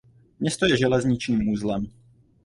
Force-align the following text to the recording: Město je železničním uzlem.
Město 0.39 0.65
je 0.65 0.77
železničním 0.77 1.47
uzlem. 1.49 1.87